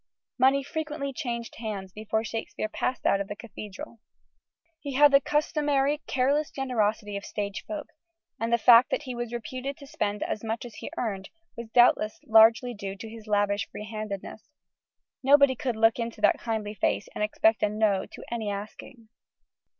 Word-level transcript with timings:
Money 0.39 0.63
frequently 0.63 1.13
changed 1.13 1.57
hands 1.57 1.91
before 1.93 2.23
Shakespeare 2.23 2.67
passed 2.67 3.05
out 3.05 3.21
of 3.21 3.27
the 3.27 3.35
Cathedral. 3.35 3.99
He 4.79 4.95
had 4.95 5.11
the 5.11 5.21
customary 5.21 6.01
careless 6.07 6.49
generosity 6.49 7.17
of 7.17 7.23
stage 7.23 7.63
folk, 7.67 7.85
and 8.39 8.51
the 8.51 8.57
fact 8.57 8.89
that 8.89 9.03
he 9.03 9.13
was 9.13 9.31
reputed 9.31 9.77
to 9.77 9.85
spend 9.85 10.23
as 10.23 10.43
much 10.43 10.65
as 10.65 10.73
he 10.73 10.89
earned 10.97 11.29
was 11.55 11.69
doubtless 11.69 12.19
largely 12.25 12.73
due 12.73 12.95
to 12.95 13.07
his 13.07 13.27
lavish 13.27 13.67
freehandedness. 13.69 14.49
Nobody 15.21 15.53
could 15.55 15.75
look 15.75 15.99
into 15.99 16.19
that 16.21 16.39
kindly 16.39 16.73
face 16.73 17.07
and 17.13 17.23
expect 17.23 17.61
a 17.61 17.69
No 17.69 18.07
to 18.07 18.23
any 18.31 18.49
asking. 18.49 19.07